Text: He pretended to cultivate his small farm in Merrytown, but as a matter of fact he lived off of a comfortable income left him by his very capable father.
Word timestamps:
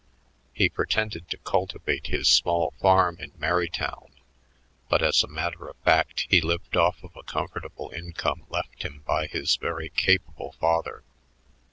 He 0.51 0.67
pretended 0.67 1.29
to 1.29 1.37
cultivate 1.37 2.07
his 2.07 2.27
small 2.27 2.73
farm 2.81 3.17
in 3.19 3.33
Merrytown, 3.37 4.09
but 4.89 5.03
as 5.03 5.21
a 5.21 5.27
matter 5.27 5.67
of 5.69 5.77
fact 5.85 6.25
he 6.27 6.41
lived 6.41 6.75
off 6.75 7.03
of 7.03 7.15
a 7.15 7.21
comfortable 7.21 7.91
income 7.95 8.47
left 8.49 8.81
him 8.81 9.03
by 9.05 9.27
his 9.27 9.57
very 9.57 9.89
capable 9.89 10.53
father. 10.53 11.03